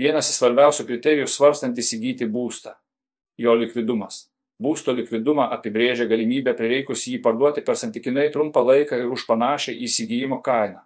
[0.00, 2.70] Vienas iš svarbiausių kriterijų svarstant įsigyti būstą-
[3.44, 4.30] jo likvidumas.
[4.60, 10.38] Būsto likvidumą apibrėžia galimybė prireikus jį parduoti per santykinai trumpą laiką ir už panašią įsigijimo
[10.46, 10.80] kainą.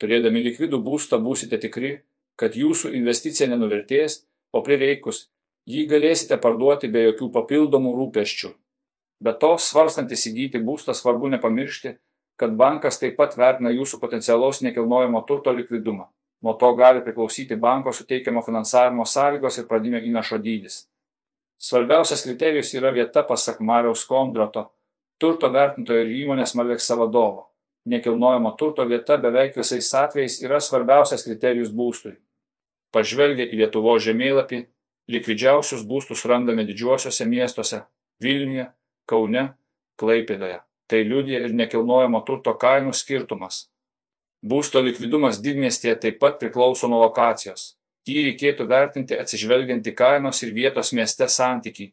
[0.00, 1.92] Turėdami likvidų būstą būsite tikri,
[2.36, 5.28] kad jūsų investicija nenuvertės, o prireikus
[5.66, 8.50] jį galėsite parduoti be jokių papildomų rūpeščių.
[9.20, 11.96] Be to, svarstant įsigyti būstą svarbu nepamiršti,
[12.36, 16.10] kad bankas taip pat vertina jūsų potencialaus nekilnojamo turto likvidumą.
[16.42, 20.84] Nuo to gali priklausyti banko suteikiamo finansavimo sąlygos ir pradinio įnašo dydis.
[21.58, 24.66] Svarbiausias kriterijus yra vieta pasak Mariaus Kondrato,
[25.18, 27.46] turto vertintojo ir įmonės Maleksa vadovo.
[27.86, 32.16] Nekilnojamo turto vieta beveik visais atvejais yra svarbiausias kriterijus būstui.
[32.92, 34.64] Pažvelgę į Lietuvo žemėlapį,
[35.08, 37.82] likvidžiausius būstus randame didžiuosiuose miestuose-
[38.22, 38.66] Vilniuje,
[39.06, 39.54] Kaune,
[39.96, 40.60] Klaipėdoje.
[40.86, 43.70] Tai liudija ir nekilnojamo turto kainų skirtumas.
[44.44, 47.76] Būsto likvidumas didmiestyje taip pat priklauso nuo lokacijos.
[48.06, 51.88] Jį reikėtų vertinti atsižvelgiant į kainos ir vietos mieste santykį.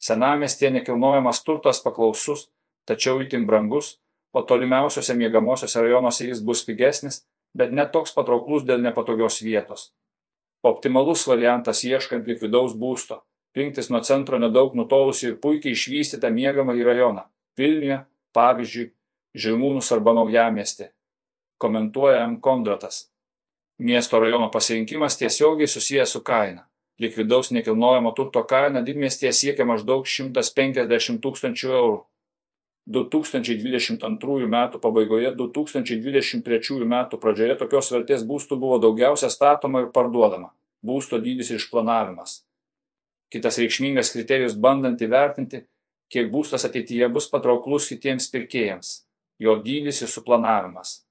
[0.00, 2.48] Senamestėje nekilnojamas turtas paklausus,
[2.88, 3.98] tačiau itin brangus,
[4.32, 7.24] o tolimiausiose miegamosiose rajonuose jis bus pigesnis,
[7.56, 9.90] bet netoks patrauklus dėl nepatogios vietos.
[10.62, 13.22] Optimalus variantas ieškant likvidaus būsto
[13.56, 17.26] rinktis nuo centro nedaug nutolusį ir puikiai išvystytą miegamąjį rajoną-
[17.58, 18.04] Vilniuje,
[18.34, 18.90] pavyzdžiui,
[19.34, 20.88] Žirmūnus arba Naujamiestį.
[21.60, 22.40] Komentuoja M.
[22.40, 23.10] Kondratas.
[23.78, 26.62] Miesto rajono pasirinkimas tiesiogiai susijęs su kaina.
[26.98, 31.98] Likvidaus nekilnojamo turto kaina didmiestyje siekia maždaug 150 tūkstančių eurų.
[32.96, 34.56] 2022 m.
[34.86, 36.96] pabaigoje 2023 m.
[37.26, 40.54] pradžioje tokios vertės būstų buvo daugiausia statoma ir parduodama.
[40.80, 42.38] Būsto dydis ir išplanavimas.
[43.28, 45.66] Kitas reikšmingas kriterijus bandant įvertinti,
[46.08, 48.96] kiek būstas ateityje bus patrauklus kitiems pirkėjams-
[49.44, 51.09] jo dydis ir suplanavimas.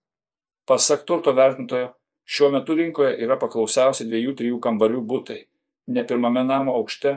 [0.70, 1.94] Pasak turto vertintojo,
[2.30, 5.40] šiuo metu rinkoje yra paklausiausi dviejų trijų kambarių būtai,
[5.96, 7.16] ne pirmame namo aukšte,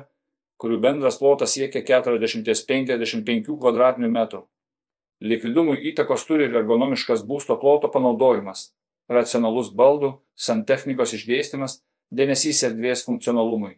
[0.62, 4.42] kurių bendras plotas siekia 40-55 km2.
[5.23, 8.70] Likvidumui įtakos turi ir ergonomiškas būsto ploto panaudojimas,
[9.12, 11.79] racionalus baldų, santechnikos išdėstymas,
[12.11, 13.77] dėmesys erdvės funkcionalumui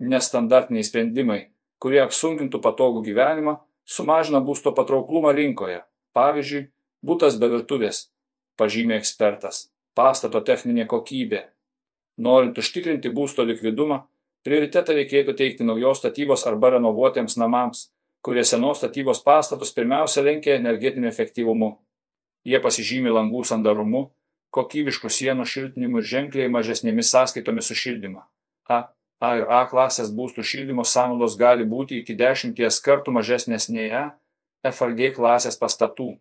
[0.00, 1.40] nestandartiniai sprendimai,
[1.80, 5.82] kurie apsunkintų patogų gyvenimą, sumažina būsto patrauklumą rinkoje.
[6.16, 6.68] Pavyzdžiui,
[7.06, 8.08] būtas be virtuvės,
[8.60, 11.46] pažymė ekspertas, pastato techninė kokybė.
[12.20, 14.02] Norint užtikrinti būsto likvidumą,
[14.44, 17.88] prioritetą reikėtų teikti naujos statybos arba renovuotiems namams,
[18.22, 21.72] kurie senos statybos pastatus pirmiausia lenkia energetiniu efektyvumu.
[22.44, 24.06] Jie pasižymi langų sandarumu,
[24.54, 28.24] kokybiškų sienų šiltinimu ir ženkliai mažesnėmis sąskaitomis už šildymą.
[28.68, 28.80] A.
[29.20, 34.04] A ir A klasės būstų šildymo sąnaudos gali būti iki dešimties kartų mažesnės nei E,
[34.70, 36.14] F ar G klasės pastatų.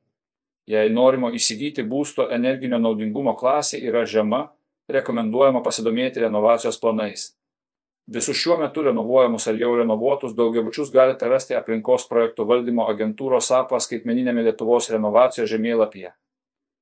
[0.69, 4.43] Jei norimo įsigyti būsto energinio naudingumo klasė yra žema,
[4.89, 7.31] rekomenduojama pasidomėti renovacijos planais.
[8.09, 13.81] Visus šiuo metu renovuojamus ar jau renovuotus daugiabučius galite rasti aplinkos projektų valdymo agentūros APA
[13.85, 16.13] skaitmeninėme Lietuvos renovacijos žemėlapyje.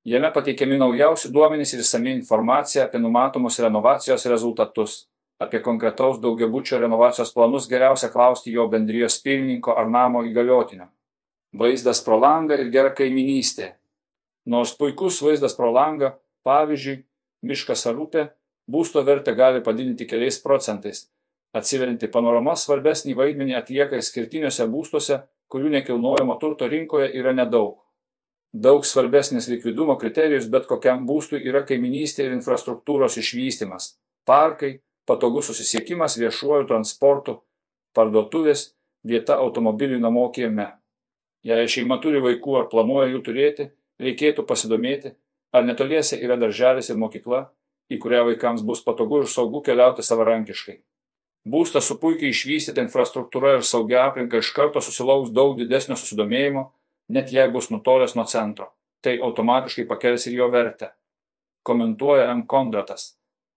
[0.08, 5.02] Jame pateikiami naujausi duomenys ir išsami informacija apie numatomus renovacijos rezultatus.
[5.40, 10.88] Apie konkretaus daugiabučio renovacijos planus geriausia klausti jo bendrijos pirmininko ar namo įgaliotinio.
[11.60, 13.77] Vaizdas pro langą ir gera kaiminystė.
[14.48, 16.14] Nors puikus vaizdas pro langą,
[16.48, 17.02] pavyzdžiui,
[17.44, 18.28] miškas ar upė,
[18.72, 21.08] būsto vertę gali padidinti keliais procentais.
[21.56, 25.20] Atsiverinti panorama svarbesnį vaidmenį atlieka skirtiniuose būstuose,
[25.52, 27.76] kurių nekilnojamo turto rinkoje yra nedaug.
[28.54, 33.98] Daug svarbesnis likvidumo kriterijus bet kokiam būstui yra kaiminystė ir infrastruktūros išvystimas-
[34.30, 37.42] parkai, patogus susisiekimas viešuoju transportu,
[37.96, 40.72] parduotuvės, vieta automobiliui namo kieme.
[41.44, 43.72] Jei šeima turi vaikų ar planuoja jų turėti,
[44.02, 45.14] reikėtų pasidomėti,
[45.54, 47.48] ar netoliese yra darželis ir mokykla,
[47.92, 50.78] į kurią vaikams bus patogu ir saugu keliauti savarankiškai.
[51.48, 56.66] Būstas su puikiai išvystyta infrastruktūra ir saugia aplinka iš karto susilauks daug didesnio susidomėjimo,
[57.16, 58.74] net jei bus nutolęs nuo centro.
[59.02, 60.92] Tai automatiškai pakels ir jo vertę.
[61.64, 62.44] Komentuoja M.
[62.48, 63.14] Kondratas.